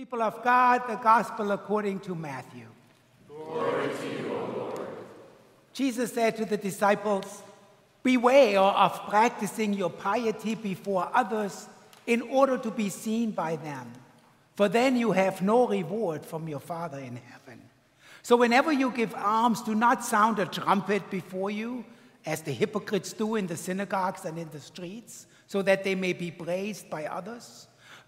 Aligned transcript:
People 0.00 0.22
of 0.22 0.42
God, 0.42 0.88
the 0.88 0.94
gospel 0.94 1.50
according 1.50 2.00
to 2.00 2.14
Matthew. 2.14 2.64
Glory 3.28 3.90
to 3.90 4.06
you, 4.06 4.32
O 4.32 4.56
Lord. 4.56 4.88
Jesus 5.74 6.14
said 6.14 6.38
to 6.38 6.46
the 6.46 6.56
disciples, 6.56 7.42
Beware 8.02 8.60
of 8.60 8.98
practicing 9.10 9.74
your 9.74 9.90
piety 9.90 10.54
before 10.54 11.10
others 11.12 11.68
in 12.06 12.22
order 12.22 12.56
to 12.56 12.70
be 12.70 12.88
seen 12.88 13.32
by 13.32 13.56
them, 13.56 13.92
for 14.56 14.70
then 14.70 14.96
you 14.96 15.12
have 15.12 15.42
no 15.42 15.68
reward 15.68 16.24
from 16.24 16.48
your 16.48 16.60
Father 16.60 16.98
in 16.98 17.16
heaven. 17.16 17.60
So 18.22 18.38
whenever 18.38 18.72
you 18.72 18.92
give 18.92 19.14
alms, 19.14 19.60
do 19.60 19.74
not 19.74 20.02
sound 20.02 20.38
a 20.38 20.46
trumpet 20.46 21.10
before 21.10 21.50
you, 21.50 21.84
as 22.24 22.40
the 22.40 22.52
hypocrites 22.52 23.12
do 23.12 23.36
in 23.36 23.46
the 23.46 23.56
synagogues 23.56 24.24
and 24.24 24.38
in 24.38 24.48
the 24.48 24.60
streets, 24.60 25.26
so 25.46 25.60
that 25.60 25.84
they 25.84 25.94
may 25.94 26.14
be 26.14 26.30
praised 26.30 26.88
by 26.88 27.04
others. 27.04 27.66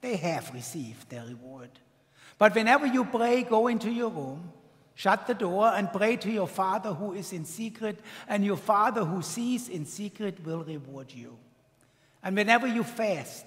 they 0.00 0.16
have 0.16 0.52
received 0.52 1.08
their 1.08 1.24
reward. 1.24 1.70
But 2.38 2.54
whenever 2.54 2.86
you 2.86 3.04
pray, 3.04 3.42
go 3.42 3.66
into 3.68 3.90
your 3.90 4.10
room, 4.10 4.52
shut 4.94 5.26
the 5.26 5.34
door, 5.34 5.68
and 5.68 5.92
pray 5.92 6.16
to 6.16 6.30
your 6.30 6.48
Father 6.48 6.92
who 6.92 7.12
is 7.12 7.32
in 7.32 7.44
secret, 7.44 8.00
and 8.28 8.44
your 8.44 8.56
Father 8.56 9.04
who 9.04 9.22
sees 9.22 9.68
in 9.68 9.86
secret 9.86 10.44
will 10.44 10.62
reward 10.64 11.12
you. 11.12 11.36
And 12.22 12.36
whenever 12.36 12.66
you 12.66 12.82
fast, 12.82 13.46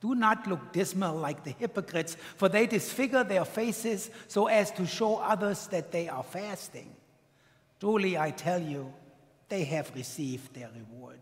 do 0.00 0.14
not 0.14 0.46
look 0.46 0.72
dismal 0.72 1.14
like 1.14 1.44
the 1.44 1.52
hypocrites, 1.52 2.16
for 2.36 2.48
they 2.48 2.66
disfigure 2.66 3.24
their 3.24 3.44
faces 3.44 4.10
so 4.28 4.46
as 4.46 4.70
to 4.72 4.86
show 4.86 5.16
others 5.16 5.66
that 5.68 5.92
they 5.92 6.08
are 6.08 6.24
fasting. 6.24 6.94
Truly, 7.78 8.18
I 8.18 8.30
tell 8.30 8.60
you, 8.60 8.92
they 9.48 9.64
have 9.64 9.92
received 9.94 10.54
their 10.54 10.70
reward. 10.74 11.20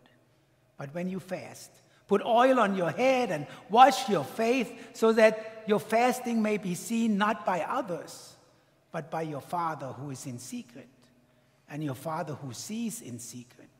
But 0.78 0.94
when 0.94 1.10
you 1.10 1.20
fast, 1.20 1.70
Put 2.10 2.24
oil 2.24 2.58
on 2.58 2.74
your 2.74 2.90
head 2.90 3.30
and 3.30 3.46
wash 3.68 4.08
your 4.08 4.24
face 4.24 4.66
so 4.94 5.12
that 5.12 5.62
your 5.68 5.78
fasting 5.78 6.42
may 6.42 6.56
be 6.56 6.74
seen 6.74 7.16
not 7.16 7.46
by 7.46 7.60
others, 7.60 8.34
but 8.90 9.12
by 9.12 9.22
your 9.22 9.40
Father 9.40 9.86
who 9.86 10.10
is 10.10 10.26
in 10.26 10.40
secret. 10.40 10.88
And 11.68 11.84
your 11.84 11.94
Father 11.94 12.34
who 12.34 12.52
sees 12.52 13.00
in 13.00 13.20
secret 13.20 13.70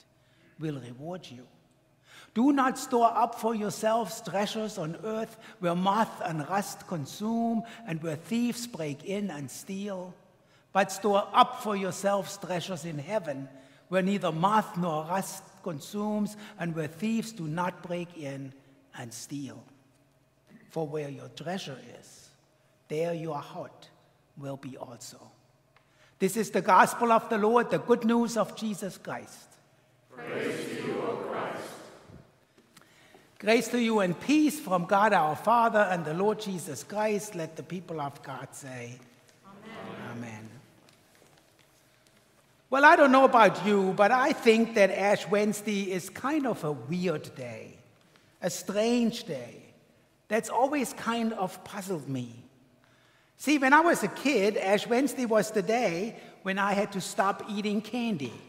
will 0.61 0.78
reward 0.78 1.27
you. 1.28 1.45
Do 2.33 2.53
not 2.53 2.78
store 2.78 3.11
up 3.12 3.34
for 3.34 3.53
yourselves 3.53 4.20
treasures 4.20 4.78
on 4.78 4.97
earth 5.03 5.37
where 5.59 5.75
moth 5.75 6.22
and 6.25 6.48
rust 6.48 6.87
consume 6.87 7.65
and 7.84 8.00
where 8.00 8.15
thieves 8.15 8.65
break 8.69 9.03
in 9.03 9.33
and 9.33 9.50
steal, 9.50 10.15
but 10.72 10.92
store 10.92 11.27
up 11.33 11.65
for 11.65 11.75
yourselves 11.75 12.37
treasures 12.37 12.84
in 12.84 13.00
heaven 13.00 13.48
where 13.89 14.03
neither 14.03 14.31
moth 14.31 14.77
nor 14.77 15.05
rust 15.06 15.42
consumes, 15.62 16.36
and 16.58 16.75
where 16.75 16.86
thieves 16.86 17.33
do 17.33 17.47
not 17.47 17.83
break 17.83 18.16
in 18.16 18.53
and 18.97 19.12
steal. 19.12 19.62
For 20.70 20.86
where 20.86 21.08
your 21.08 21.28
treasure 21.28 21.78
is, 22.00 22.28
there 22.89 23.14
your 23.14 23.39
heart 23.39 23.88
will 24.36 24.56
be 24.56 24.77
also. 24.77 25.19
This 26.19 26.36
is 26.36 26.50
the 26.50 26.61
gospel 26.61 27.12
of 27.12 27.28
the 27.31 27.38
Lord, 27.38 27.70
the 27.70 27.78
good 27.78 28.05
news 28.05 28.36
of 28.36 28.55
Jesus 28.55 28.98
Christ. 28.98 29.48
Praise 30.14 30.66
to 30.66 30.86
you, 30.86 31.00
O 31.00 31.16
Christ. 31.28 31.69
Grace 33.38 33.69
to 33.69 33.81
you 33.81 34.00
and 34.00 34.19
peace 34.21 34.60
from 34.60 34.84
God 34.84 35.15
our 35.15 35.34
Father 35.34 35.88
and 35.91 36.04
the 36.04 36.12
Lord 36.12 36.38
Jesus 36.38 36.84
Christ. 36.84 37.34
Let 37.34 37.56
the 37.56 37.62
people 37.62 38.00
of 38.00 38.22
God 38.22 38.48
say, 38.53 38.98
Amen. 39.47 40.10
Amen. 40.12 40.48
Well, 42.70 42.84
I 42.84 42.94
don't 42.94 43.10
know 43.10 43.25
about 43.25 43.66
you, 43.66 43.94
but 43.97 44.12
I 44.12 44.32
think 44.32 44.75
that 44.76 44.92
Ash 44.92 45.26
Wednesday 45.26 45.91
is 45.91 46.08
kind 46.08 46.47
of 46.47 46.62
a 46.62 46.70
weird 46.70 47.34
day, 47.34 47.76
a 48.41 48.48
strange 48.48 49.25
day. 49.25 49.56
That's 50.28 50.48
always 50.48 50.92
kind 50.92 51.32
of 51.32 51.62
puzzled 51.64 52.09
me. 52.09 52.44
See, 53.38 53.59
when 53.59 53.72
I 53.72 53.80
was 53.80 54.04
a 54.04 54.09
kid, 54.09 54.56
Ash 54.56 54.86
Wednesday 54.86 55.26
was 55.26 55.50
the 55.50 55.62
day 55.62 56.14
when 56.42 56.60
I 56.60 56.75
had 56.75 56.92
to 56.92 57.00
stop 57.00 57.42
eating 57.50 57.80
candy, 57.80 58.41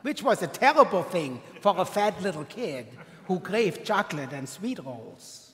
which 0.00 0.22
was 0.22 0.40
a 0.40 0.46
terrible 0.46 1.02
thing 1.02 1.42
for 1.60 1.74
a 1.76 1.84
fat 1.84 2.22
little 2.22 2.46
kid 2.46 2.86
who 3.26 3.40
craved 3.40 3.84
chocolate 3.84 4.32
and 4.32 4.48
sweet 4.48 4.78
rolls. 4.82 5.52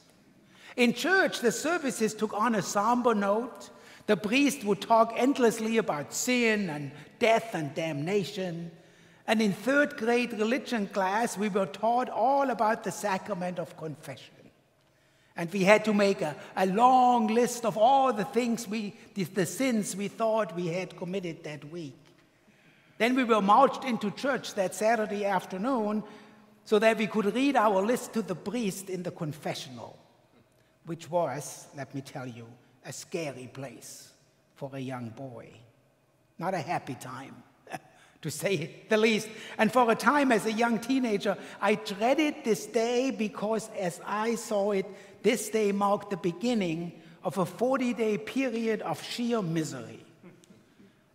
In 0.77 0.93
church, 0.93 1.41
the 1.41 1.51
services 1.51 2.15
took 2.15 2.35
on 2.35 2.55
a 2.55 2.63
somber 2.63 3.17
note 3.17 3.71
the 4.07 4.17
priest 4.17 4.65
would 4.65 4.81
talk 4.81 5.13
endlessly 5.17 5.77
about 5.79 6.13
sin 6.13 6.69
and 6.71 6.91
death 7.19 7.55
and 7.55 7.75
damnation. 7.75 8.71
And 9.27 9.41
in 9.41 9.53
third 9.53 9.97
grade 9.97 10.33
religion 10.33 10.89
class, 10.89 11.39
we 11.39 11.49
were 11.49 11.67
taught 11.67 12.09
all 12.11 12.51
about 12.51 12.85
the 12.85 12.91
sacrament 12.91 13.59
of 13.59 13.77
confession. 13.77 14.35
And 15.37 15.51
we 15.53 15.65
had 15.65 15.85
to 15.87 15.95
make 15.95 16.21
a, 16.21 16.37
a 16.57 16.67
long 16.67 17.29
list 17.29 17.65
of 17.65 17.79
all 17.79 18.13
the 18.13 18.25
things 18.25 18.69
we, 18.69 18.95
the, 19.15 19.25
the 19.25 19.47
sins 19.47 19.97
we 19.97 20.09
thought 20.09 20.55
we 20.55 20.67
had 20.67 20.97
committed 20.97 21.45
that 21.45 21.65
week. 21.71 21.97
Then 22.99 23.15
we 23.15 23.25
were 23.25 23.41
marched 23.41 23.85
into 23.85 24.11
church 24.11 24.55
that 24.55 24.75
Saturday 24.75 25.25
afternoon 25.25 26.03
so 26.65 26.79
that 26.79 26.99
we 26.99 27.07
could 27.07 27.35
read 27.35 27.57
our 27.57 27.81
list 27.81 28.13
to 28.13 28.23
the 28.23 28.35
priest 28.35 28.91
in 28.91 29.03
the 29.03 29.11
confessional, 29.11 29.99
which 30.85 31.11
was, 31.11 31.67
let 31.77 31.95
me 31.95 32.01
tell 32.01 32.27
you, 32.27 32.47
a 32.85 32.93
scary 32.93 33.49
place 33.53 34.09
for 34.55 34.71
a 34.75 34.79
young 34.79 35.11
boy. 35.11 35.49
Not 36.39 36.55
a 36.55 36.59
happy 36.59 36.95
time, 36.95 37.43
to 38.23 38.31
say 38.31 38.71
the 38.89 38.97
least. 38.97 39.29
And 39.59 39.73
for 39.73 39.91
a 39.91 39.95
time 39.95 40.33
as 40.33 40.47
a 40.47 40.53
young 40.53 40.79
teenager, 40.79 41.37
I 41.61 41.77
dreaded 41.77 42.37
this 42.45 42.67
day 42.67 43.11
because 43.11 43.71
as 43.79 44.01
I 44.05 44.35
saw 44.37 44.73
it, 44.73 44.87
this 45.23 45.49
day 45.51 45.73
marked 45.73 46.11
the 46.11 46.17
beginning 46.17 47.01
of 47.25 47.39
a 47.39 47.47
40 47.47 47.95
day 47.95 48.19
period 48.19 48.83
of 48.83 49.03
sheer 49.03 49.43
misery. 49.43 50.05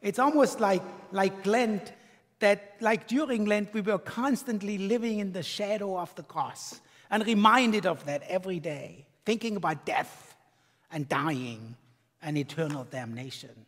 It's 0.01 0.19
almost 0.19 0.59
like, 0.59 0.83
like 1.11 1.45
Lent, 1.45 1.91
that 2.39 2.75
like 2.79 3.07
during 3.07 3.45
Lent, 3.45 3.73
we 3.73 3.81
were 3.81 3.97
constantly 3.97 4.77
living 4.77 5.19
in 5.19 5.33
the 5.33 5.43
shadow 5.43 5.97
of 5.97 6.13
the 6.15 6.23
cross 6.23 6.79
and 7.09 7.25
reminded 7.25 7.85
of 7.85 8.05
that 8.05 8.21
every 8.23 8.59
day, 8.59 9.05
thinking 9.25 9.55
about 9.55 9.85
death 9.85 10.26
and 10.91 11.07
dying 11.07 11.75
and 12.21 12.37
eternal 12.37 12.83
damnation. 12.85 13.65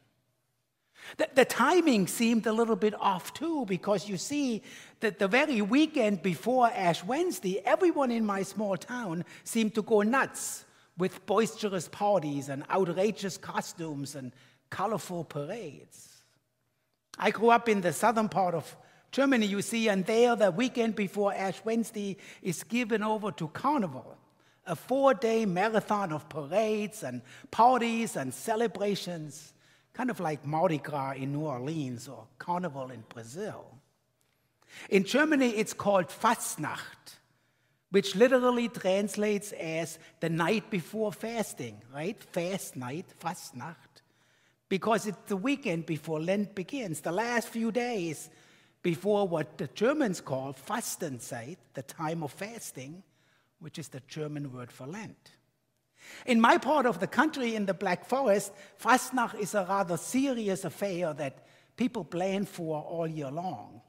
The, 1.18 1.30
the, 1.34 1.46
timing 1.46 2.07
seemed 2.07 2.46
a 2.46 2.52
little 2.52 2.75
bit 2.75 2.94
off 3.00 3.34
too, 3.34 3.66
because 3.66 4.07
you 4.07 4.18
see 4.18 4.62
that 5.00 5.18
the 5.18 5.28
very 5.28 5.62
weekend 5.62 6.22
before 6.22 6.69
Ash 6.69 7.03
Wednesday, 7.03 7.62
everyone 7.66 8.12
in 8.12 8.25
my 8.25 8.44
small 8.44 8.78
town 8.78 9.24
seemed 9.44 9.75
to 9.75 9.81
go 9.81 10.02
nuts 10.02 10.66
with 10.97 11.25
boisterous 11.25 11.88
parties 11.88 12.50
and 12.50 12.63
outrageous 12.69 13.38
costumes 13.38 14.16
and 14.16 14.34
colorful 14.69 15.24
parades. 15.24 16.22
I 17.18 17.31
grew 17.31 17.50
up 17.50 17.69
in 17.69 17.81
the 17.81 17.94
southern 17.94 18.30
part 18.30 18.53
of 18.53 18.75
Germany, 19.12 19.46
you 19.46 19.62
see, 19.62 19.90
and 19.90 20.06
there 20.06 20.36
the 20.36 20.51
weekend 20.51 20.96
before 20.96 21.34
Ash 21.34 21.59
Wednesday 21.66 22.18
is 22.41 22.63
given 22.63 23.01
over 23.01 23.31
to 23.31 23.47
carnival 23.47 24.18
a 24.69 24.75
four 24.75 25.13
day 25.13 25.46
marathon 25.46 26.13
of 26.13 26.30
parades 26.30 27.03
and 27.03 27.22
parties 27.52 28.16
and 28.16 28.34
celebrations, 28.34 29.54
kind 29.94 30.10
of 30.10 30.19
like 30.19 30.45
Mardi 30.45 30.77
Gras 30.77 31.13
in 31.13 31.33
New 31.33 31.42
Orleans 31.42 32.07
or 32.07 32.27
Carnival 32.38 32.92
in 32.92 33.04
Brazil. 33.10 33.66
In 34.89 35.04
Germany, 35.04 35.50
it's 35.50 35.74
called 35.74 36.07
Fastnacht, 36.07 37.18
which 37.89 38.16
literally 38.16 38.69
translates 38.69 39.51
as 39.54 39.98
the 40.19 40.30
night 40.30 40.69
before 40.69 41.12
fasting, 41.12 41.81
right? 41.94 42.24
Fast 42.24 42.75
night, 42.75 43.07
Fastnacht, 43.19 44.04
because 44.69 45.07
it's 45.07 45.18
the 45.27 45.36
weekend 45.36 45.88
before 45.88 46.22
Lent 46.22 46.54
begins, 46.54 47.01
the 47.01 47.12
last 47.12 47.50
few 47.50 47.72
days 47.72 48.30
before 48.83 49.27
what 49.27 49.57
the 49.57 49.68
Germans 49.74 50.22
call 50.22 50.54
Fastenzeit, 50.54 51.57
the 51.74 51.81
time 51.81 52.24
of 52.24 52.31
fasting 52.31 53.01
which 53.60 53.80
is 53.80 53.90
the 53.90 54.02
German 54.08 54.54
word 54.54 54.72
for 54.72 54.88
Lent. 54.88 55.32
In 56.26 56.40
my 56.40 56.58
part 56.58 56.86
of 56.86 57.00
the 57.00 57.08
country, 57.08 57.56
in 57.56 57.66
the 57.66 57.74
Black 57.74 58.06
Forest, 58.06 58.54
Fastnacht 58.82 59.40
is 59.40 59.54
a 59.54 59.66
rather 59.68 59.98
serious 59.98 60.66
affair 60.66 61.14
that 61.14 61.46
people 61.76 62.04
plan 62.04 62.46
for 62.46 62.82
all 62.82 63.08
year 63.08 63.30
long. 63.30 63.82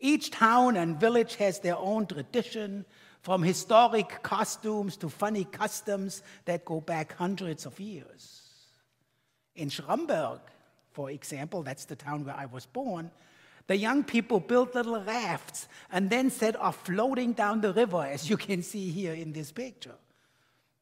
Each 0.00 0.30
town 0.30 0.76
and 0.76 0.98
village 0.98 1.36
has 1.36 1.60
their 1.60 1.76
own 1.76 2.06
tradition, 2.06 2.84
from 3.24 3.42
historic 3.42 4.22
costumes 4.22 4.98
to 4.98 5.08
funny 5.08 5.44
customs 5.44 6.22
that 6.44 6.62
go 6.66 6.78
back 6.78 7.16
hundreds 7.16 7.64
of 7.64 7.80
years. 7.80 8.42
In 9.56 9.70
Schramberg, 9.70 10.40
for 10.92 11.10
example, 11.10 11.62
that's 11.62 11.86
the 11.86 11.96
town 11.96 12.26
where 12.26 12.36
I 12.36 12.44
was 12.44 12.66
born, 12.66 13.10
the 13.66 13.76
young 13.76 14.04
people 14.04 14.40
built 14.40 14.74
little 14.74 15.00
rafts 15.00 15.68
and 15.90 16.10
then 16.10 16.30
set 16.30 16.56
off 16.56 16.84
floating 16.84 17.32
down 17.32 17.60
the 17.60 17.72
river, 17.72 18.04
as 18.04 18.28
you 18.28 18.36
can 18.36 18.62
see 18.62 18.90
here 18.90 19.14
in 19.14 19.32
this 19.32 19.52
picture. 19.52 19.94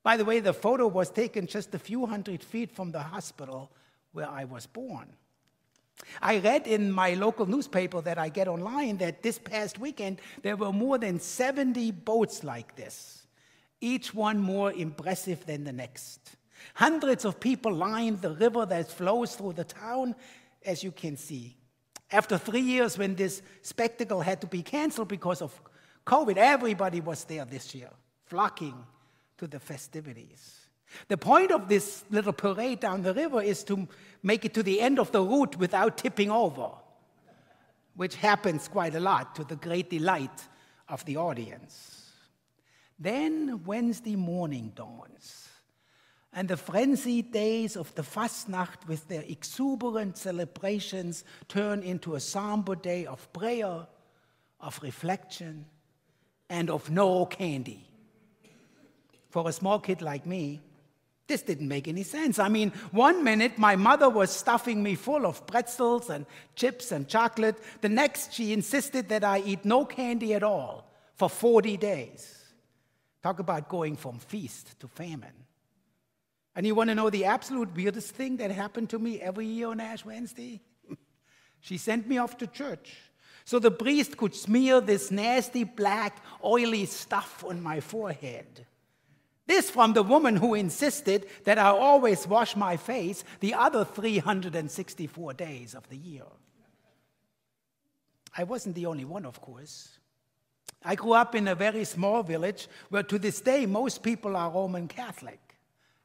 By 0.03 0.17
the 0.17 0.25
way, 0.25 0.41
the 0.41 0.53
photo 0.53 0.89
was 0.89 1.11
taken 1.11 1.47
just 1.47 1.75
a 1.75 1.79
few 1.79 2.07
hundred 2.07 2.43
feet 2.43 2.75
from 2.75 2.91
the 2.91 3.03
hospital 3.03 3.71
where 4.13 4.29
I 4.29 4.45
was 4.45 4.67
born. 4.67 5.07
I 6.21 6.39
read 6.39 6.67
in 6.67 6.91
my 6.91 7.15
local 7.15 7.47
newspaper 7.47 8.01
that 8.01 8.19
I 8.19 8.29
get 8.29 8.49
online 8.49 8.97
that 8.99 9.23
this 9.23 9.39
past 9.39 9.79
weekend 9.79 10.21
there 10.43 10.57
were 10.57 10.73
more 10.73 10.99
than 10.99 11.21
70 11.21 11.93
boats 11.93 12.43
like 12.43 12.75
this, 12.75 13.27
each 13.81 14.13
one 14.13 14.39
more 14.39 14.73
impressive 14.73 15.47
than 15.47 15.63
the 15.63 15.73
next. 15.73 16.37
Hundreds 16.75 17.25
of 17.25 17.39
people 17.39 17.73
lined 17.73 18.21
the 18.23 18.31
river 18.31 18.67
that 18.67 18.91
flows 18.91 19.37
through 19.37 19.53
the 19.53 19.65
town, 19.65 20.15
as 20.65 20.83
you 20.83 20.91
can 20.91 21.17
see. 21.17 21.57
After 22.13 22.37
three 22.37 22.61
years, 22.61 22.99
when 22.99 23.15
this 23.15 23.43
spectacle 23.63 24.21
had 24.21 24.41
to 24.43 24.47
be 24.47 24.63
canceled 24.63 25.09
because 25.09 25.41
of 25.41 25.59
COVID, 26.07 26.37
everybody 26.37 27.01
was 27.01 27.25
there 27.25 27.47
this 27.47 27.75
year, 27.75 27.91
flocking 28.27 28.75
to 29.39 29.47
the 29.47 29.59
festivities. 29.59 30.59
The 31.09 31.17
point 31.17 31.51
of 31.51 31.69
this 31.69 32.05
little 32.11 32.35
parade 32.35 32.81
down 32.81 33.03
the 33.03 33.15
river 33.15 33.41
is 33.41 33.65
to 33.65 33.89
make 34.23 34.45
it 34.45 34.53
to 34.55 34.63
the 34.63 34.81
end 34.81 34.99
of 34.99 35.11
the 35.11 35.23
route 35.23 35.57
without 35.57 35.97
tipping 35.97 36.31
over, 36.31 36.71
which 37.97 38.17
happens 38.17 38.69
quite 38.69 38.95
a 38.95 39.01
lot 39.01 39.35
to 39.37 39.45
the 39.45 39.57
great 39.57 39.89
delight 39.89 40.49
of 40.91 41.03
the 41.07 41.17
audience. 41.17 42.11
Then 42.99 43.65
Wednesday 43.65 44.17
morning 44.17 44.73
dawns 44.75 45.49
and 46.33 46.49
the 46.49 46.57
frenzied 46.57 47.31
days 47.31 47.77
of 47.77 47.95
the 47.95 48.03
Fastnacht 48.03 48.87
with 48.87 49.07
their 49.09 49.23
exuberant 49.23 50.17
celebrations 50.17 51.25
turn 51.49 51.83
into 51.83 52.15
a 52.15 52.21
somber 52.21 52.75
day 52.75 53.05
of 53.05 53.31
prayer, 53.33 53.87
of 54.61 54.81
reflection, 54.83 55.67
and 56.49 56.71
of 56.71 56.91
no 56.91 57.27
candy. 57.27 57.87
For 59.29 59.49
a 59.49 59.53
small 59.53 59.79
kid 59.79 60.01
like 60.01 60.25
me, 60.27 60.61
this 61.27 61.43
didn't 61.43 61.69
make 61.69 61.87
any 61.87 62.03
sense. 62.03 62.39
I 62.39 62.49
mean, 62.49 62.71
one 62.91 63.23
minute 63.23 63.59
my 63.59 63.77
mother 63.77 64.09
was 64.09 64.31
stuffing 64.31 64.83
me 64.83 64.95
full 64.95 65.27
of 65.27 65.47
pretzels 65.47 66.11
and 66.11 66.27
chips 66.57 66.93
and 66.93 67.09
chocolate. 67.09 67.57
The 67.81 67.89
next, 67.89 68.33
she 68.33 68.53
insisted 68.53 69.09
that 69.11 69.25
I 69.25 69.41
eat 69.41 69.65
no 69.65 69.85
candy 69.85 70.35
at 70.35 70.43
all 70.43 70.91
for 71.15 71.31
40 71.31 71.77
days. 71.77 72.39
Talk 73.23 73.39
about 73.39 73.69
going 73.69 73.97
from 73.97 74.19
feast 74.19 74.79
to 74.81 74.89
famine. 74.89 75.33
And 76.55 76.67
you 76.67 76.75
want 76.75 76.91
to 76.91 76.95
know 76.95 77.11
the 77.11 77.25
absolute 77.25 77.75
weirdest 77.75 78.11
thing 78.11 78.37
that 78.37 78.51
happened 78.51 78.91
to 78.91 78.99
me 78.99 79.21
every 79.21 79.47
year 79.47 79.69
on 79.69 79.81
Ash 79.81 80.05
Wednesday? 80.05 80.61
she 81.61 81.79
sent 81.79 82.07
me 82.07 82.19
off 82.19 82.37
to 82.39 82.47
church 82.47 82.95
so 83.45 83.59
the 83.59 83.71
priest 83.71 84.17
could 84.17 84.35
smear 84.35 84.81
this 84.81 85.11
nasty, 85.11 85.65
black, 85.65 86.23
oily 86.45 86.87
stuff 86.87 87.45
on 87.47 87.63
my 87.63 87.81
forehead. 87.81 88.67
This 89.47 89.71
from 89.71 89.93
the 89.93 90.03
woman 90.03 90.37
who 90.37 90.55
insisted 90.55 91.27
that 91.45 91.59
I 91.59 91.71
always 91.71 92.27
wash 92.27 92.55
my 92.55 92.77
face 92.77 93.25
the 93.41 93.55
other 93.55 93.85
364 93.85 95.35
days 95.35 95.75
of 95.75 95.89
the 95.89 95.97
year. 95.97 96.25
I 98.37 98.45
wasn't 98.45 98.77
the 98.77 98.87
only 98.87 99.05
one, 99.05 99.27
of 99.27 99.41
course. 99.41 99.99
I 100.85 100.95
grew 100.95 101.13
up 101.13 101.35
in 101.35 101.49
a 101.49 101.55
very 101.55 101.85
small 101.85 102.23
village 102.23 102.69
where 102.89 103.03
to 103.03 103.19
this 103.19 103.41
day 103.41 103.67
most 103.67 104.03
people 104.03 104.37
are 104.37 104.51
Roman 104.51 104.89
Catholic. 104.89 105.52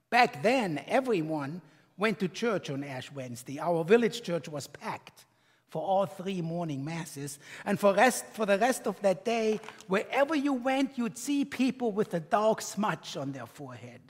Back 0.10 0.42
then, 0.42 0.82
everyone 0.88 1.62
went 1.98 2.20
to 2.20 2.28
church 2.28 2.70
on 2.70 2.84
Ash 2.84 3.12
Wednesday. 3.12 3.60
Our 3.60 3.84
village 3.84 4.22
church 4.22 4.48
was 4.48 4.68
packed 4.68 5.26
for 5.70 5.82
all 5.82 6.06
three 6.06 6.42
morning 6.42 6.86
masses. 6.86 7.40
And 7.66 7.80
for, 7.80 7.94
rest, 7.94 8.26
for 8.34 8.46
the 8.46 8.58
rest 8.58 8.88
of 8.88 9.02
that 9.02 9.26
day, 9.26 9.60
wherever 9.88 10.36
you 10.36 10.54
went, 10.54 10.98
you'd 10.98 11.18
see 11.18 11.44
people 11.44 11.92
with 11.92 12.14
a 12.14 12.20
dark 12.20 12.62
smudge 12.62 13.18
on 13.18 13.34
their 13.34 13.46
forehead. 13.46 14.02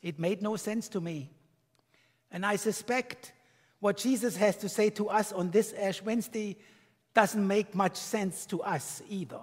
It 0.00 0.18
made 0.18 0.42
no 0.42 0.56
sense 0.56 0.88
to 0.90 1.00
me. 1.00 1.30
And 2.30 2.44
I 2.44 2.56
suspect 2.56 3.32
what 3.80 3.96
Jesus 3.96 4.36
has 4.36 4.56
to 4.58 4.68
say 4.68 4.90
to 4.90 5.08
us 5.08 5.32
on 5.32 5.50
this 5.50 5.72
Ash 5.72 6.02
Wednesday 6.02 6.56
doesn't 7.14 7.46
make 7.46 7.74
much 7.74 7.96
sense 7.96 8.46
to 8.46 8.62
us 8.62 9.02
either 9.08 9.40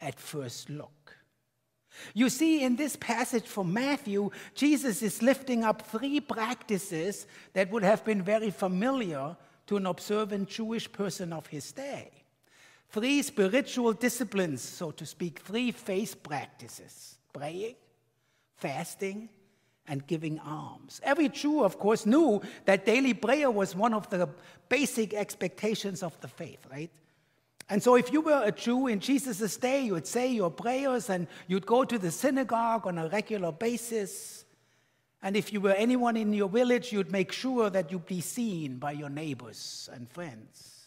at 0.00 0.18
first 0.18 0.70
look. 0.70 1.16
You 2.14 2.28
see, 2.28 2.62
in 2.62 2.76
this 2.76 2.96
passage 2.96 3.46
from 3.46 3.72
Matthew, 3.72 4.30
Jesus 4.54 5.02
is 5.02 5.22
lifting 5.22 5.64
up 5.64 5.82
three 5.82 6.20
practices 6.20 7.26
that 7.52 7.70
would 7.70 7.82
have 7.82 8.04
been 8.04 8.22
very 8.22 8.50
familiar 8.50 9.36
to 9.66 9.76
an 9.76 9.86
observant 9.86 10.48
Jewish 10.48 10.90
person 10.90 11.32
of 11.32 11.46
his 11.46 11.72
day. 11.72 12.10
Three 12.90 13.22
spiritual 13.22 13.92
disciplines, 13.92 14.62
so 14.62 14.90
to 14.90 15.06
speak, 15.06 15.38
three 15.40 15.70
faith 15.70 16.22
practices 16.22 17.18
praying, 17.32 17.76
fasting, 18.56 19.28
and 19.86 20.06
giving 20.06 20.38
alms. 20.40 21.00
Every 21.04 21.28
Jew, 21.28 21.62
of 21.62 21.78
course, 21.78 22.06
knew 22.06 22.40
that 22.64 22.84
daily 22.84 23.14
prayer 23.14 23.50
was 23.50 23.76
one 23.76 23.94
of 23.94 24.10
the 24.10 24.28
basic 24.68 25.14
expectations 25.14 26.02
of 26.02 26.20
the 26.20 26.28
faith, 26.28 26.66
right? 26.70 26.90
And 27.70 27.80
so, 27.80 27.94
if 27.94 28.12
you 28.12 28.20
were 28.20 28.42
a 28.44 28.50
Jew 28.50 28.88
in 28.88 28.98
Jesus' 28.98 29.56
day, 29.56 29.82
you 29.82 29.92
would 29.92 30.06
say 30.06 30.32
your 30.32 30.50
prayers 30.50 31.08
and 31.08 31.28
you'd 31.46 31.66
go 31.66 31.84
to 31.84 31.98
the 31.98 32.10
synagogue 32.10 32.84
on 32.84 32.98
a 32.98 33.08
regular 33.08 33.52
basis. 33.52 34.44
And 35.22 35.36
if 35.36 35.52
you 35.52 35.60
were 35.60 35.72
anyone 35.72 36.16
in 36.16 36.32
your 36.32 36.48
village, 36.48 36.92
you'd 36.92 37.12
make 37.12 37.30
sure 37.30 37.70
that 37.70 37.92
you'd 37.92 38.06
be 38.06 38.20
seen 38.20 38.78
by 38.78 38.90
your 38.90 39.08
neighbors 39.08 39.88
and 39.92 40.10
friends. 40.10 40.80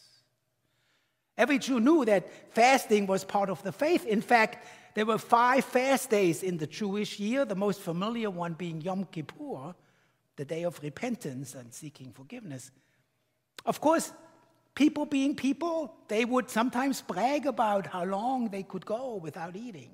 Every 1.38 1.58
Jew 1.58 1.80
knew 1.80 2.04
that 2.04 2.54
fasting 2.54 3.08
was 3.08 3.24
part 3.24 3.50
of 3.50 3.64
the 3.64 3.72
faith. 3.72 4.06
In 4.06 4.22
fact, 4.22 4.68
there 4.94 5.06
were 5.06 5.18
five 5.18 5.64
fast 5.64 6.10
days 6.10 6.44
in 6.44 6.58
the 6.58 6.68
Jewish 6.68 7.18
year, 7.18 7.46
the 7.46 7.56
most 7.56 7.80
familiar 7.80 8.30
one 8.30 8.54
being 8.54 8.82
Yom 8.82 9.06
Kippur, 9.06 9.74
the 10.36 10.46
day 10.46 10.64
of 10.64 10.84
repentance 10.84 11.56
and 11.56 11.74
seeking 11.74 12.12
forgiveness. 12.12 12.72
Of 13.66 13.80
course, 13.80 14.12
People 14.76 15.06
being 15.06 15.36
people, 15.36 15.94
they 16.08 16.26
would 16.26 16.50
sometimes 16.50 17.02
brag 17.02 17.46
about 17.46 17.88
how 17.88 18.04
long 18.04 18.50
they 18.50 18.64
could 18.64 18.86
go 18.86 19.16
without 19.16 19.56
eating. 19.56 19.92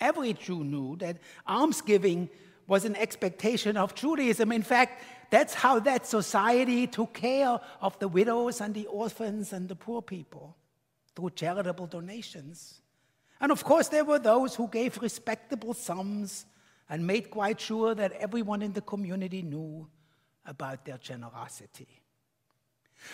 Every 0.00 0.32
Jew 0.32 0.64
knew 0.64 0.96
that 0.96 1.18
almsgiving 1.46 2.28
was 2.66 2.84
an 2.84 2.96
expectation 2.96 3.76
of 3.76 3.94
Judaism. 3.94 4.52
In 4.52 4.62
fact, 4.62 5.02
that's 5.30 5.54
how 5.54 5.80
that 5.80 6.06
society 6.06 6.86
took 6.86 7.14
care 7.14 7.58
of 7.80 7.98
the 7.98 8.08
widows 8.08 8.60
and 8.60 8.74
the 8.74 8.86
orphans 8.86 9.52
and 9.52 9.68
the 9.68 9.76
poor 9.76 10.02
people 10.02 10.56
through 11.16 11.30
charitable 11.30 11.86
donations. 11.86 12.80
And 13.40 13.50
of 13.50 13.64
course, 13.64 13.88
there 13.88 14.04
were 14.04 14.18
those 14.18 14.54
who 14.54 14.68
gave 14.68 14.98
respectable 14.98 15.74
sums 15.74 16.46
and 16.88 17.06
made 17.06 17.30
quite 17.30 17.60
sure 17.60 17.94
that 17.94 18.12
everyone 18.12 18.62
in 18.62 18.72
the 18.72 18.82
community 18.82 19.42
knew 19.42 19.88
about 20.44 20.84
their 20.84 20.98
generosity. 20.98 22.01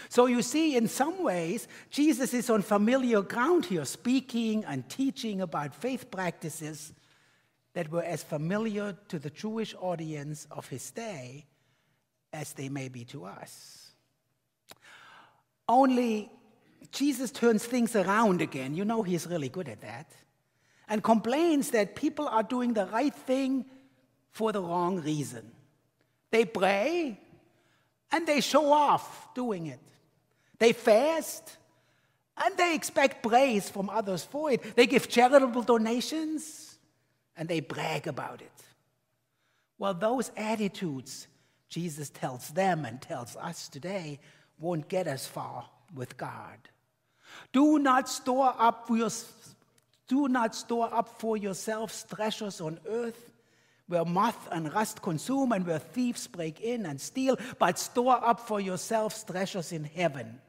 So 0.08 0.26
you 0.26 0.42
see, 0.42 0.76
in 0.76 0.88
some 0.88 1.22
ways, 1.22 1.68
Jesus 1.90 2.34
is 2.34 2.50
on 2.50 2.62
familiar 2.62 3.22
ground 3.22 3.66
here, 3.66 3.84
speaking 3.84 4.64
and 4.64 4.88
teaching 4.88 5.40
about 5.40 5.74
faith 5.74 6.10
practices 6.10 6.92
that 7.74 7.90
were 7.90 8.02
as 8.02 8.22
familiar 8.22 8.96
to 9.08 9.18
the 9.18 9.30
Jewish 9.30 9.74
audience 9.80 10.46
of 10.50 10.68
his 10.68 10.90
day 10.90 11.46
as 12.32 12.52
they 12.52 12.68
may 12.68 12.88
be 12.88 13.04
to 13.04 13.24
us. 13.24 13.92
Only 15.68 16.30
Jesus 16.90 17.30
turns 17.30 17.64
things 17.64 17.94
around 17.94 18.40
again. 18.40 18.74
You 18.74 18.84
know, 18.84 19.02
he's 19.02 19.26
really 19.26 19.48
good 19.48 19.68
at 19.68 19.80
that. 19.82 20.10
And 20.88 21.02
complains 21.02 21.70
that 21.70 21.96
people 21.96 22.26
are 22.28 22.42
doing 22.42 22.72
the 22.72 22.86
right 22.86 23.14
thing 23.14 23.66
for 24.30 24.52
the 24.52 24.62
wrong 24.62 25.00
reason. 25.02 25.50
They 26.30 26.44
pray, 26.44 27.20
and 28.10 28.26
they 28.26 28.40
show 28.40 28.72
off 28.72 29.34
doing 29.34 29.66
it. 29.66 29.80
They 30.58 30.72
fast 30.72 31.56
and 32.36 32.56
they 32.56 32.74
expect 32.74 33.22
praise 33.26 33.68
from 33.68 33.90
others 33.90 34.24
for 34.24 34.50
it. 34.50 34.76
They 34.76 34.86
give 34.86 35.08
charitable 35.08 35.62
donations 35.62 36.78
and 37.36 37.48
they 37.48 37.60
brag 37.60 38.06
about 38.06 38.42
it. 38.42 38.52
Well, 39.78 39.94
those 39.94 40.32
attitudes, 40.36 41.28
Jesus 41.68 42.10
tells 42.10 42.48
them 42.48 42.84
and 42.84 43.00
tells 43.00 43.36
us 43.36 43.68
today, 43.68 44.18
won't 44.58 44.88
get 44.88 45.06
us 45.06 45.26
far 45.26 45.66
with 45.94 46.16
God. 46.16 46.58
Do 47.52 47.78
not 47.78 48.08
store 48.08 48.54
up 48.58 48.88
for 48.88 48.96
your, 48.96 49.10
do 50.08 50.28
not 50.28 50.54
store 50.54 50.92
up 50.92 51.20
for 51.20 51.36
yourselves 51.36 52.04
treasures 52.12 52.60
on 52.60 52.80
earth 52.88 53.32
where 53.88 54.04
moth 54.04 54.48
and 54.52 54.72
rust 54.72 55.02
consume 55.02 55.52
and 55.52 55.66
where 55.66 55.78
thieves 55.78 56.26
break 56.26 56.60
in 56.60 56.86
and 56.86 57.00
steal, 57.00 57.36
but 57.58 57.78
store 57.78 58.22
up 58.22 58.40
for 58.40 58.60
yourselves 58.60 59.24
treasures 59.24 59.72
in 59.72 59.84
heaven. 59.84 60.40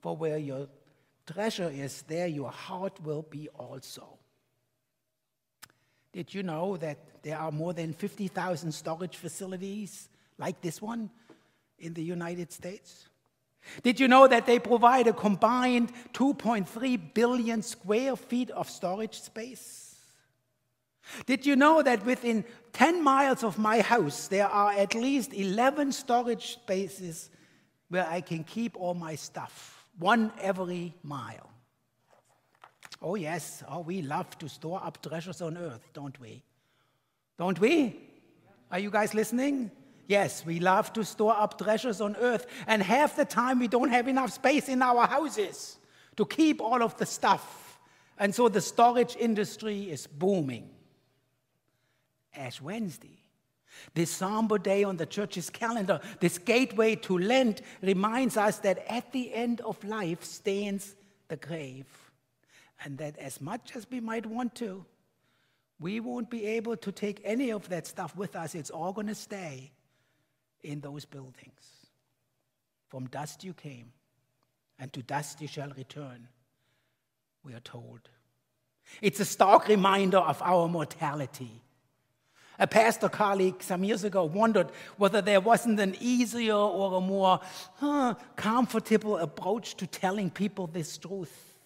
For 0.00 0.16
where 0.16 0.38
your 0.38 0.68
treasure 1.26 1.70
is, 1.70 2.02
there 2.02 2.26
your 2.26 2.50
heart 2.50 3.00
will 3.02 3.22
be 3.22 3.48
also. 3.50 4.18
Did 6.12 6.32
you 6.32 6.42
know 6.42 6.76
that 6.78 7.22
there 7.22 7.38
are 7.38 7.52
more 7.52 7.72
than 7.72 7.92
50,000 7.92 8.72
storage 8.72 9.16
facilities 9.16 10.08
like 10.38 10.60
this 10.60 10.80
one 10.80 11.10
in 11.78 11.92
the 11.92 12.02
United 12.02 12.52
States? 12.52 13.08
Did 13.82 13.98
you 13.98 14.08
know 14.08 14.28
that 14.28 14.46
they 14.46 14.58
provide 14.58 15.06
a 15.06 15.12
combined 15.12 15.92
2.3 16.12 17.14
billion 17.14 17.62
square 17.62 18.16
feet 18.16 18.50
of 18.50 18.70
storage 18.70 19.20
space? 19.20 19.93
Did 21.26 21.46
you 21.46 21.56
know 21.56 21.82
that 21.82 22.04
within 22.04 22.44
10 22.72 23.02
miles 23.02 23.44
of 23.44 23.58
my 23.58 23.80
house, 23.80 24.28
there 24.28 24.48
are 24.48 24.72
at 24.72 24.94
least 24.94 25.32
11 25.32 25.92
storage 25.92 26.52
spaces 26.52 27.30
where 27.88 28.06
I 28.08 28.20
can 28.20 28.44
keep 28.44 28.76
all 28.76 28.94
my 28.94 29.14
stuff, 29.14 29.86
one 29.98 30.32
every 30.40 30.94
mile? 31.02 31.50
Oh, 33.02 33.16
yes, 33.16 33.62
oh, 33.68 33.80
we 33.80 34.02
love 34.02 34.38
to 34.38 34.48
store 34.48 34.80
up 34.82 35.02
treasures 35.02 35.42
on 35.42 35.58
earth, 35.58 35.82
don't 35.92 36.18
we? 36.20 36.42
Don't 37.38 37.60
we? 37.60 38.00
Are 38.70 38.78
you 38.78 38.90
guys 38.90 39.14
listening? 39.14 39.70
Yes, 40.06 40.44
we 40.44 40.60
love 40.60 40.92
to 40.94 41.04
store 41.04 41.34
up 41.36 41.58
treasures 41.58 42.00
on 42.00 42.16
earth, 42.16 42.46
and 42.66 42.82
half 42.82 43.16
the 43.16 43.24
time 43.24 43.58
we 43.58 43.68
don't 43.68 43.90
have 43.90 44.08
enough 44.08 44.32
space 44.32 44.68
in 44.68 44.82
our 44.82 45.06
houses 45.06 45.78
to 46.16 46.26
keep 46.26 46.60
all 46.60 46.82
of 46.82 46.96
the 46.96 47.06
stuff. 47.06 47.78
And 48.18 48.34
so 48.34 48.48
the 48.48 48.60
storage 48.60 49.16
industry 49.16 49.90
is 49.90 50.06
booming. 50.06 50.70
Ash 52.36 52.60
Wednesday, 52.60 53.18
this 53.94 54.10
somber 54.10 54.58
day 54.58 54.84
on 54.84 54.96
the 54.96 55.06
church's 55.06 55.50
calendar, 55.50 56.00
this 56.20 56.38
gateway 56.38 56.94
to 56.96 57.18
Lent, 57.18 57.62
reminds 57.82 58.36
us 58.36 58.58
that 58.58 58.84
at 58.88 59.12
the 59.12 59.34
end 59.34 59.60
of 59.62 59.82
life 59.84 60.22
stands 60.22 60.94
the 61.28 61.36
grave. 61.36 61.86
And 62.84 62.98
that 62.98 63.18
as 63.18 63.40
much 63.40 63.72
as 63.74 63.86
we 63.90 64.00
might 64.00 64.26
want 64.26 64.54
to, 64.56 64.84
we 65.80 66.00
won't 66.00 66.30
be 66.30 66.46
able 66.46 66.76
to 66.76 66.92
take 66.92 67.20
any 67.24 67.50
of 67.50 67.68
that 67.68 67.86
stuff 67.86 68.16
with 68.16 68.36
us. 68.36 68.54
It's 68.54 68.70
all 68.70 68.92
going 68.92 69.06
to 69.06 69.14
stay 69.14 69.72
in 70.62 70.80
those 70.80 71.04
buildings. 71.04 71.62
From 72.88 73.06
dust 73.08 73.42
you 73.42 73.54
came, 73.54 73.92
and 74.78 74.92
to 74.92 75.02
dust 75.02 75.40
you 75.40 75.48
shall 75.48 75.70
return, 75.76 76.28
we 77.42 77.54
are 77.54 77.60
told. 77.60 78.00
It's 79.00 79.20
a 79.20 79.24
stark 79.24 79.68
reminder 79.68 80.18
of 80.18 80.40
our 80.42 80.68
mortality. 80.68 81.63
A 82.58 82.66
pastor 82.66 83.08
colleague 83.08 83.62
some 83.62 83.82
years 83.82 84.04
ago 84.04 84.24
wondered 84.24 84.68
whether 84.96 85.20
there 85.20 85.40
wasn't 85.40 85.80
an 85.80 85.96
easier 86.00 86.54
or 86.54 86.98
a 86.98 87.00
more 87.00 87.40
huh, 87.76 88.14
comfortable 88.36 89.16
approach 89.16 89.76
to 89.76 89.86
telling 89.86 90.30
people 90.30 90.68
this 90.68 90.96
truth. 90.96 91.56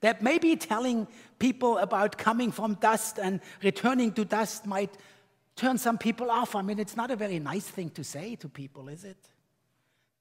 That 0.00 0.22
maybe 0.22 0.56
telling 0.56 1.06
people 1.38 1.78
about 1.78 2.16
coming 2.16 2.52
from 2.52 2.74
dust 2.74 3.18
and 3.18 3.40
returning 3.62 4.12
to 4.12 4.24
dust 4.24 4.66
might 4.66 4.96
turn 5.56 5.78
some 5.78 5.98
people 5.98 6.30
off. 6.30 6.54
I 6.54 6.62
mean, 6.62 6.78
it's 6.78 6.96
not 6.96 7.10
a 7.10 7.16
very 7.16 7.38
nice 7.38 7.66
thing 7.66 7.90
to 7.90 8.04
say 8.04 8.34
to 8.36 8.48
people, 8.48 8.88
is 8.88 9.04
it? 9.04 9.16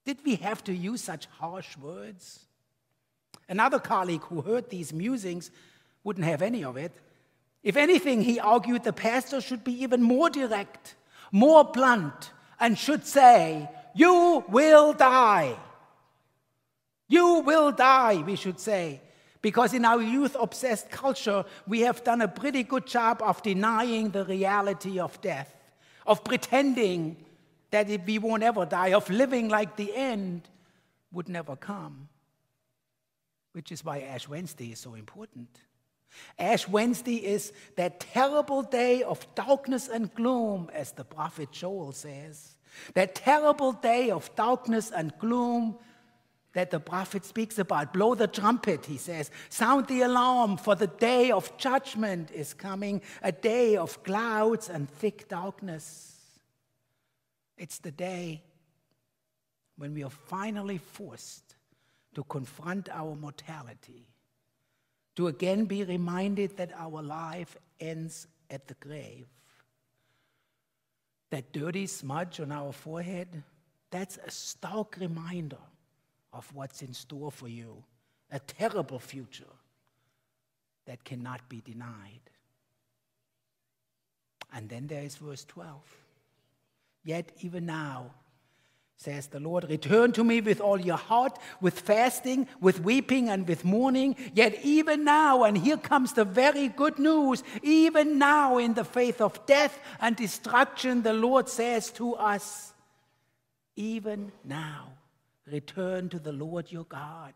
Did 0.06 0.18
we 0.26 0.36
have 0.36 0.64
to 0.66 0.74
use 0.74 1.02
such 1.02 1.28
harsh 1.28 1.78
words? 1.78 2.46
Another 3.48 3.80
colleague 3.80 4.24
who 4.24 4.42
heard 4.42 4.70
these 4.70 4.94
musings 4.94 5.50
wouldn't 6.04 6.26
have 6.26 6.42
any 6.42 6.64
of 6.64 6.78
it. 6.78 6.92
If 7.64 7.78
anything, 7.78 8.22
he 8.22 8.40
argued 8.40 8.84
the 8.84 8.94
pastor 8.94 9.40
should 9.40 9.64
be 9.64 9.84
even 9.84 10.02
more 10.02 10.30
direct, 10.30 10.96
more 11.32 11.64
blunt, 11.64 12.32
and 12.60 12.78
should 12.78 13.06
say, 13.06 13.70
You 13.96 14.44
will 14.50 14.94
die. 14.94 15.56
You 17.08 17.40
will 17.40 17.72
die, 17.72 18.24
we 18.26 18.36
should 18.36 18.60
say. 18.60 19.02
Because 19.42 19.74
in 19.74 19.84
our 19.86 20.02
youth 20.02 20.36
obsessed 20.40 20.90
culture, 20.90 21.46
we 21.68 21.82
have 21.82 22.04
done 22.04 22.22
a 22.22 22.28
pretty 22.28 22.64
good 22.64 22.88
job 22.88 23.22
of 23.22 23.42
denying 23.44 24.10
the 24.10 24.24
reality 24.24 25.00
of 25.00 25.20
death, 25.22 25.54
of 26.08 26.24
pretending 26.24 27.18
that 27.72 27.88
we 28.06 28.20
won't 28.20 28.44
ever 28.44 28.66
die, 28.66 28.94
of 28.94 29.10
living 29.10 29.50
like 29.50 29.76
the 29.76 29.94
end 29.96 30.50
would 31.12 31.28
never 31.28 31.56
come. 31.56 32.08
Which 33.52 33.72
is 33.72 33.84
why 33.84 34.00
Ash 34.02 34.28
Wednesday 34.28 34.72
is 34.72 34.80
so 34.80 34.96
important. 34.96 35.50
Ash 36.38 36.68
Wednesday 36.68 37.18
is 37.18 37.54
that 37.76 38.00
terrible 38.00 38.62
day 38.64 39.04
of 39.04 39.26
darkness 39.36 39.88
and 39.88 40.14
gloom, 40.14 40.70
as 40.74 40.92
the 40.92 41.04
prophet 41.04 41.52
Joel 41.52 41.92
says. 41.92 42.56
That 42.94 43.16
terrible 43.16 43.74
day 43.74 44.10
of 44.10 44.34
darkness 44.36 44.92
and 44.92 45.14
gloom 45.20 45.78
that 46.54 46.72
the 46.72 46.80
prophet 46.80 47.26
speaks 47.26 47.58
about. 47.60 47.94
Blow 47.94 48.16
the 48.16 48.28
trumpet, 48.28 48.86
he 48.86 48.98
says. 48.98 49.32
Sound 49.50 49.88
the 49.88 50.02
alarm, 50.02 50.58
for 50.58 50.76
the 50.76 50.88
day 50.88 51.32
of 51.32 51.56
judgment 51.58 52.32
is 52.32 52.54
coming, 52.54 53.02
a 53.22 53.32
day 53.32 53.76
of 53.76 54.04
clouds 54.04 54.70
and 54.70 54.90
thick 54.90 55.28
darkness. 55.28 56.12
It's 57.58 57.80
the 57.80 57.92
day 57.92 58.44
when 59.78 59.94
we 59.94 60.04
are 60.04 60.10
finally 60.10 60.78
forced 60.78 61.56
to 62.16 62.24
confront 62.24 62.90
our 62.90 63.16
mortality, 63.16 64.08
to 65.16 65.28
again 65.28 65.66
be 65.66 65.84
reminded 65.84 66.58
that 66.58 66.72
our 66.78 67.02
life 67.02 67.58
ends 67.80 68.28
at 68.50 68.68
the 68.68 68.74
grave. 68.76 69.28
That 71.30 71.52
dirty 71.52 71.88
smudge 71.88 72.40
on 72.40 72.52
our 72.52 72.72
forehead, 72.72 73.44
that's 73.92 74.18
a 74.26 74.32
stark 74.32 74.98
reminder 75.00 75.64
of 76.32 76.50
what's 76.54 76.82
in 76.82 76.94
store 76.94 77.32
for 77.32 77.48
you 77.48 77.84
a 78.32 78.40
terrible 78.40 78.98
future 78.98 79.54
that 80.86 81.04
cannot 81.04 81.48
be 81.50 81.62
denied. 81.62 82.22
And 84.52 84.68
then 84.68 84.88
there 84.88 85.04
is 85.04 85.16
verse 85.16 85.46
12. 85.46 85.80
Yet 87.06 87.32
even 87.42 87.68
now, 87.68 88.12
says 88.98 89.28
the 89.28 89.40
Lord, 89.40 89.70
return 89.70 90.14
to 90.14 90.24
me 90.24 90.40
with 90.40 90.62
all 90.62 90.80
your 90.80 90.98
heart, 90.98 91.38
with 91.60 91.80
fasting, 91.80 92.48
with 92.62 92.80
weeping, 92.80 93.30
and 93.30 93.48
with 93.48 93.66
mourning. 93.66 94.16
Yet 94.34 94.60
even 94.64 95.04
now, 95.04 95.44
and 95.44 95.58
here 95.58 95.78
comes 95.78 96.14
the 96.14 96.24
very 96.24 96.70
good 96.70 97.00
news, 97.00 97.44
even 97.62 98.18
now 98.18 98.58
in 98.58 98.76
the 98.76 98.86
faith 98.86 99.20
of 99.20 99.46
death 99.46 99.78
and 100.00 100.16
destruction, 100.16 101.02
the 101.02 101.14
Lord 101.14 101.50
says 101.50 101.92
to 101.94 102.14
us, 102.16 102.74
even 103.76 104.32
now 104.46 104.94
Return 105.52 106.08
to 106.10 106.20
the 106.20 106.32
Lord 106.32 106.72
your 106.72 106.86
God. 106.86 107.34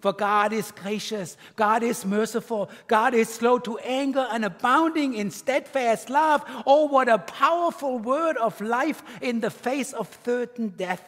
For 0.00 0.14
God 0.14 0.54
is 0.54 0.72
gracious, 0.72 1.36
God 1.56 1.82
is 1.82 2.06
merciful, 2.06 2.70
God 2.86 3.12
is 3.12 3.28
slow 3.28 3.58
to 3.60 3.76
anger 3.78 4.26
and 4.32 4.46
abounding 4.46 5.14
in 5.14 5.30
steadfast 5.30 6.08
love. 6.08 6.42
Oh, 6.66 6.86
what 6.86 7.08
a 7.08 7.18
powerful 7.18 7.98
word 7.98 8.38
of 8.38 8.60
life 8.62 9.02
in 9.20 9.40
the 9.40 9.50
face 9.50 9.92
of 9.92 10.18
certain 10.24 10.68
death. 10.70 11.06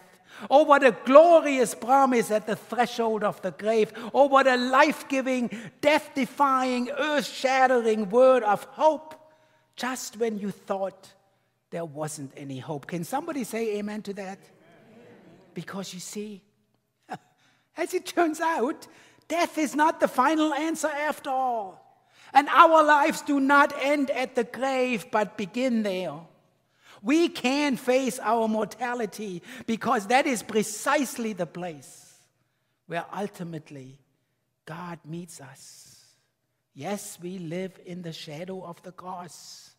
Oh, 0.51 0.65
what 0.65 0.85
a 0.85 0.97
glorious 1.05 1.75
promise 1.75 2.31
at 2.31 2.47
the 2.47 2.57
threshold 2.57 3.25
of 3.25 3.41
the 3.41 3.53
grave. 3.53 3.93
Oh, 4.13 4.27
what 4.27 4.47
a 4.47 4.57
life 4.57 5.09
giving, 5.09 5.51
death 5.81 6.11
defying, 6.15 6.91
earth 6.91 7.27
shattering 7.27 8.11
word 8.11 8.43
of 8.43 8.65
hope 8.65 9.15
just 9.75 10.19
when 10.19 10.39
you 10.39 10.51
thought 10.51 11.13
there 11.71 11.85
wasn't 11.85 12.33
any 12.37 12.59
hope. 12.59 12.87
Can 12.87 13.05
somebody 13.05 13.45
say 13.45 13.79
amen 13.79 14.03
to 14.03 14.13
that? 14.15 14.39
Because 15.55 15.95
you 15.95 16.01
see, 16.01 16.43
as 17.77 17.95
it 17.95 18.07
turns 18.07 18.41
out, 18.41 18.87
death 19.29 19.59
is 19.59 19.75
not 19.75 20.01
the 20.01 20.09
final 20.09 20.53
answer 20.53 20.89
after 20.89 21.31
all. 21.31 21.79
And 22.35 22.49
our 22.49 22.83
lives 22.83 23.23
do 23.23 23.41
not 23.41 23.75
end 23.81 24.11
at 24.11 24.35
the 24.35 24.45
grave, 24.45 25.07
but 25.11 25.37
begin 25.37 25.83
there. 25.83 26.19
We 27.03 27.29
can 27.29 27.77
face 27.77 28.19
our 28.21 28.49
mortality 28.49 29.43
because 29.67 30.07
that 30.07 30.27
is 30.27 30.43
precisely 30.43 31.33
the 31.33 31.47
place 31.47 32.15
where 32.87 33.05
ultimately 33.13 33.99
God 34.65 35.01
meets 35.05 35.41
us. 35.41 36.05
Yes, 36.75 37.19
we 37.21 37.39
live 37.39 37.79
in 37.85 38.03
the 38.03 38.13
shadow 38.13 38.63
of 38.63 38.83
the 38.83 38.93
cross. 38.93 39.75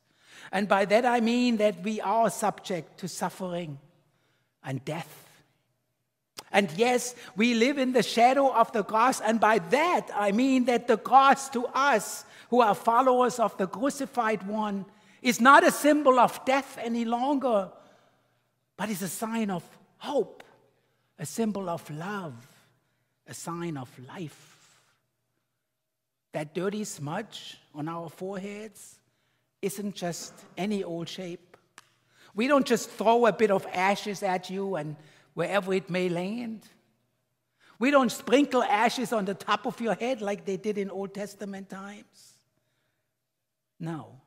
And 0.51 0.67
by 0.67 0.85
that 0.85 1.05
I 1.05 1.21
mean 1.21 1.57
that 1.57 1.81
we 1.81 2.01
are 2.01 2.29
subject 2.29 2.99
to 2.99 3.07
suffering 3.07 3.79
and 4.63 4.83
death. 4.83 5.22
And 6.53 6.71
yes, 6.77 7.15
we 7.35 7.55
live 7.55 7.79
in 7.79 7.93
the 7.93 8.03
shadow 8.03 8.53
of 8.53 8.71
the 8.71 8.83
cross. 8.83 9.19
And 9.19 9.39
by 9.39 9.57
that, 9.57 10.11
I 10.13 10.31
mean 10.31 10.65
that 10.65 10.87
the 10.87 10.97
cross 10.97 11.49
to 11.49 11.65
us, 11.65 12.25
who 12.51 12.61
are 12.61 12.75
followers 12.75 13.39
of 13.39 13.57
the 13.57 13.65
crucified 13.65 14.47
one, 14.47 14.85
is 15.23 15.41
not 15.41 15.65
a 15.65 15.71
symbol 15.71 16.19
of 16.19 16.45
death 16.45 16.77
any 16.79 17.05
longer, 17.05 17.71
but 18.77 18.89
is 18.89 19.01
a 19.01 19.07
sign 19.07 19.49
of 19.49 19.63
hope, 19.97 20.43
a 21.17 21.25
symbol 21.25 21.69
of 21.69 21.89
love, 21.89 22.35
a 23.25 23.33
sign 23.33 23.75
of 23.75 23.89
life. 24.07 24.79
That 26.33 26.53
dirty 26.53 26.83
smudge 26.83 27.57
on 27.73 27.87
our 27.87 28.09
foreheads 28.09 28.99
isn't 29.61 29.95
just 29.95 30.33
any 30.55 30.83
old 30.83 31.09
shape. 31.09 31.57
We 32.35 32.47
don't 32.47 32.65
just 32.65 32.89
throw 32.91 33.25
a 33.25 33.33
bit 33.33 33.49
of 33.49 33.65
ashes 33.73 34.21
at 34.21 34.49
you 34.49 34.75
and 34.75 34.95
wherever 35.33 35.73
it 35.73 35.89
may 35.89 36.09
land. 36.09 36.67
We 37.79 37.91
don't 37.91 38.11
sprinkle 38.11 38.63
ashes 38.63 39.11
on 39.11 39.25
the 39.25 39.33
top 39.33 39.65
of 39.65 39.81
your 39.81 39.95
head 39.95 40.21
like 40.21 40.45
they 40.45 40.57
did 40.57 40.77
in 40.77 40.89
Old 40.89 41.13
Testament 41.13 41.69
times. 41.69 42.33
No, 43.79 44.21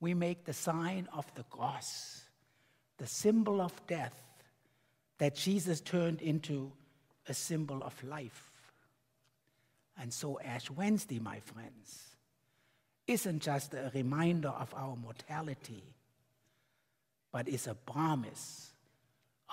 we 0.00 0.14
make 0.14 0.44
the 0.44 0.52
sign 0.52 1.08
of 1.12 1.32
the 1.34 1.44
cross, 1.44 2.22
the 2.98 3.06
symbol 3.06 3.60
of 3.60 3.72
death 3.86 4.18
that 5.18 5.36
Jesus 5.36 5.80
turned 5.80 6.22
into 6.22 6.72
a 7.28 7.34
symbol 7.34 7.82
of 7.82 8.02
life. 8.02 8.50
And 10.00 10.12
so, 10.12 10.40
Ash 10.40 10.70
Wednesday, 10.70 11.18
my 11.18 11.40
friends, 11.40 12.16
isn't 13.06 13.40
just 13.40 13.74
a 13.74 13.90
reminder 13.94 14.48
of 14.48 14.72
our 14.74 14.96
mortality, 14.96 15.84
but 17.30 17.48
is 17.48 17.66
a 17.66 17.74
promise 17.74 18.69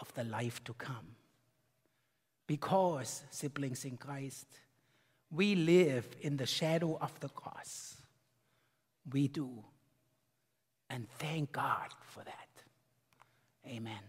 of 0.01 0.13
the 0.13 0.23
life 0.23 0.63
to 0.65 0.73
come. 0.73 1.15
Because, 2.45 3.23
siblings 3.29 3.83
in 3.83 3.97
Christ, 3.97 4.47
we 5.31 5.55
live 5.55 6.07
in 6.21 6.37
the 6.37 6.45
shadow 6.45 6.97
of 7.01 7.19
the 7.19 7.29
cross. 7.29 7.97
We 9.11 9.27
do. 9.27 9.63
And 10.89 11.07
thank 11.19 11.51
God 11.51 11.89
for 12.01 12.23
that. 12.23 12.47
Amen. 13.67 13.99